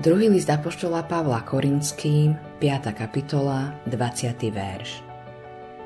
Druhý 0.00 0.32
list 0.32 0.48
Apoštola 0.48 1.04
Pavla 1.04 1.44
Korinským, 1.44 2.32
5. 2.56 2.88
kapitola, 2.96 3.84
20. 3.84 4.32
verš. 4.48 5.04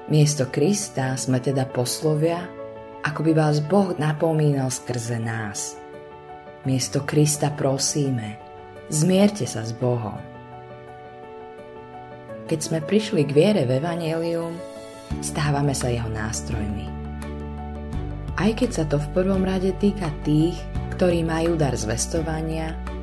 Miesto 0.06 0.46
Krista 0.54 1.18
sme 1.18 1.42
teda 1.42 1.66
poslovia, 1.66 2.46
ako 3.02 3.20
by 3.26 3.32
vás 3.34 3.58
Boh 3.58 3.90
napomínal 3.98 4.70
skrze 4.70 5.18
nás. 5.18 5.74
Miesto 6.62 7.02
Krista 7.02 7.50
prosíme, 7.58 8.38
zmierte 8.86 9.50
sa 9.50 9.66
s 9.66 9.74
Bohom. 9.74 10.22
Keď 12.46 12.60
sme 12.62 12.86
prišli 12.86 13.26
k 13.26 13.34
viere 13.34 13.62
v 13.66 13.82
Evangelium, 13.82 14.54
stávame 15.26 15.74
sa 15.74 15.90
jeho 15.90 16.06
nástrojmi. 16.06 16.86
Aj 18.38 18.54
keď 18.54 18.70
sa 18.70 18.84
to 18.86 19.02
v 19.02 19.10
prvom 19.10 19.42
rade 19.42 19.74
týka 19.82 20.06
tých, 20.22 20.54
ktorí 20.94 21.26
majú 21.26 21.58
dar 21.58 21.74
zvestovania, 21.74 22.93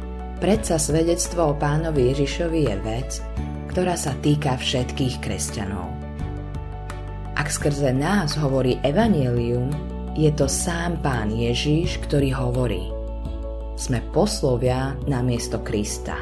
Predsa 0.41 0.81
svedectvo 0.81 1.54
o 1.54 1.58
pánovi 1.58 2.09
Ježišovi 2.09 2.66
je 2.66 2.76
vec, 2.82 3.22
ktorá 3.70 3.94
sa 3.94 4.18
týka 4.26 4.58
všetkých 4.58 5.22
kresťanov. 5.22 5.86
Ak 7.38 7.45
skrze 7.54 7.94
nás 7.94 8.41
hovorí 8.41 8.82
Evangelium, 8.82 9.70
je 10.18 10.34
to 10.34 10.49
sám 10.49 10.98
pán 11.05 11.30
Ježiš, 11.30 12.02
ktorý 12.09 12.34
hovorí. 12.34 12.90
Sme 13.77 14.02
poslovia 14.09 14.98
na 15.05 15.22
miesto 15.22 15.62
Krista. 15.62 16.18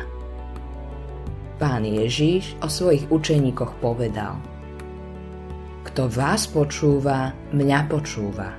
Pán 1.56 1.88
Ježiš 1.88 2.60
o 2.60 2.68
svojich 2.68 3.08
učeníkoch 3.08 3.80
povedal 3.80 4.36
Kto 5.88 6.12
vás 6.12 6.44
počúva, 6.52 7.32
mňa 7.56 7.80
počúva. 7.88 8.52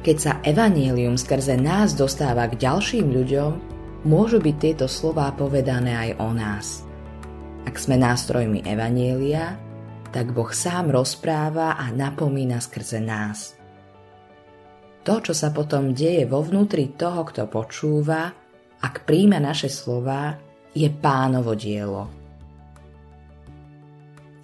Keď 0.00 0.16
sa 0.16 0.40
Evangelium 0.48 1.20
skrze 1.20 1.60
nás 1.60 1.92
dostáva 1.92 2.48
k 2.48 2.56
ďalším 2.56 3.12
ľuďom, 3.12 3.72
môžu 4.02 4.42
byť 4.42 4.56
tieto 4.58 4.86
slová 4.90 5.30
povedané 5.34 5.94
aj 5.94 6.10
o 6.18 6.30
nás. 6.34 6.66
Ak 7.62 7.78
sme 7.78 7.94
nástrojmi 7.98 8.66
Evanielia, 8.66 9.54
tak 10.10 10.34
Boh 10.34 10.50
sám 10.50 10.92
rozpráva 10.92 11.78
a 11.78 11.88
napomína 11.88 12.60
skrze 12.60 13.00
nás. 13.00 13.56
To, 15.02 15.18
čo 15.18 15.34
sa 15.34 15.50
potom 15.50 15.94
deje 15.94 16.28
vo 16.30 16.42
vnútri 16.44 16.94
toho, 16.94 17.26
kto 17.26 17.50
počúva, 17.50 18.30
ak 18.82 19.06
príjme 19.06 19.38
naše 19.42 19.66
slova, 19.66 20.36
je 20.74 20.86
pánovo 20.90 21.54
dielo. 21.58 22.06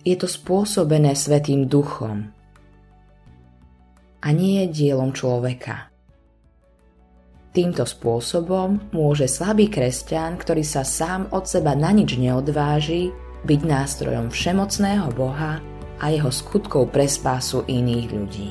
Je 0.02 0.14
to 0.16 0.30
spôsobené 0.30 1.12
Svetým 1.12 1.68
duchom 1.68 2.32
a 4.18 4.28
nie 4.34 4.64
je 4.64 4.66
dielom 4.72 5.12
človeka. 5.12 5.90
Týmto 7.48 7.88
spôsobom 7.88 8.92
môže 8.92 9.24
slabý 9.24 9.72
kresťan, 9.72 10.36
ktorý 10.36 10.60
sa 10.60 10.84
sám 10.84 11.32
od 11.32 11.48
seba 11.48 11.72
na 11.72 11.90
nič 11.96 12.20
neodváži, 12.20 13.08
byť 13.48 13.60
nástrojom 13.64 14.28
všemocného 14.28 15.08
Boha 15.16 15.62
a 15.98 16.04
jeho 16.12 16.28
skutkov 16.28 16.92
pre 16.92 17.08
spásu 17.08 17.64
iných 17.64 18.08
ľudí. 18.12 18.50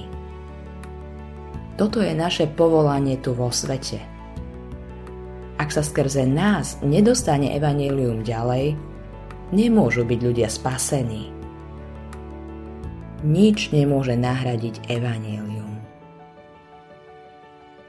Toto 1.78 2.02
je 2.02 2.10
naše 2.18 2.50
povolanie 2.50 3.22
tu 3.22 3.38
vo 3.38 3.54
svete. 3.54 4.02
Ak 5.62 5.70
sa 5.70 5.86
skrze 5.86 6.26
nás 6.26 6.82
nedostane 6.82 7.54
evanelium 7.54 8.26
ďalej, 8.26 8.74
nemôžu 9.54 10.06
byť 10.06 10.20
ľudia 10.26 10.50
spasení. 10.50 11.30
Nič 13.22 13.70
nemôže 13.74 14.18
nahradiť 14.18 14.90
evanelium. 14.90 15.67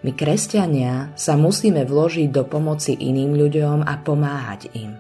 My, 0.07 0.15
kresťania, 0.15 1.11
sa 1.19 1.35
musíme 1.35 1.83
vložiť 1.83 2.31
do 2.31 2.47
pomoci 2.47 2.95
iným 2.95 3.35
ľuďom 3.35 3.83
a 3.83 3.99
pomáhať 3.99 4.71
im. 4.79 4.95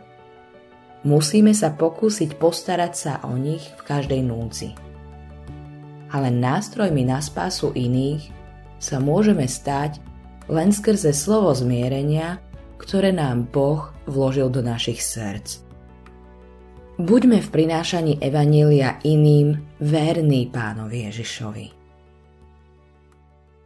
Musíme 1.07 1.55
sa 1.55 1.71
pokúsiť 1.71 2.35
postarať 2.35 2.93
sa 2.99 3.13
o 3.23 3.39
nich 3.39 3.63
v 3.79 3.83
každej 3.87 4.21
núdzi. 4.27 4.75
Ale 6.11 6.35
nástrojmi 6.35 7.07
na 7.07 7.23
spásu 7.23 7.71
iných 7.71 8.35
sa 8.83 8.99
môžeme 8.99 9.47
stať 9.47 10.03
len 10.51 10.75
skrze 10.75 11.15
slovo 11.15 11.55
zmierenia, 11.55 12.43
ktoré 12.83 13.15
nám 13.15 13.47
Boh 13.55 13.95
vložil 14.11 14.51
do 14.51 14.65
našich 14.65 14.99
srdc. 14.99 15.63
Buďme 16.99 17.39
v 17.39 17.49
prinášaní 17.55 18.19
Evanília 18.19 18.99
iným 19.07 19.79
verný 19.79 20.51
pánovi 20.51 21.07
Ježišovi. 21.07 21.67